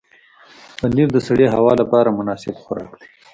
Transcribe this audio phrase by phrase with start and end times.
[0.79, 3.07] پنېر د سړې هوا لپاره مناسب خوراک دی.